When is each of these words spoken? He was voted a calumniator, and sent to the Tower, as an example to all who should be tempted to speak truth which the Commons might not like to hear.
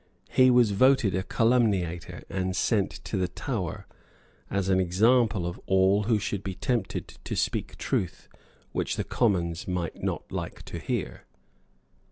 He 0.31 0.49
was 0.49 0.71
voted 0.71 1.13
a 1.13 1.21
calumniator, 1.21 2.23
and 2.27 2.55
sent 2.55 2.89
to 2.89 3.17
the 3.17 3.27
Tower, 3.27 3.85
as 4.49 4.67
an 4.67 4.79
example 4.79 5.43
to 5.53 5.61
all 5.67 6.05
who 6.05 6.17
should 6.17 6.41
be 6.41 6.55
tempted 6.55 7.07
to 7.23 7.35
speak 7.35 7.77
truth 7.77 8.27
which 8.71 8.95
the 8.95 9.03
Commons 9.03 9.67
might 9.67 10.01
not 10.01 10.31
like 10.31 10.63
to 10.65 10.79
hear. 10.79 11.25